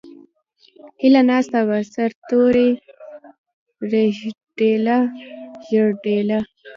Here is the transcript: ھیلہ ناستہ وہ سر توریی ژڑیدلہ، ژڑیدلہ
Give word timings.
ھیلہ 0.99 1.21
ناستہ 1.27 1.59
وہ 1.67 1.79
سر 1.93 2.09
توریی 2.29 2.71
ژڑیدلہ، 4.17 4.97
ژڑیدلہ 5.67 6.39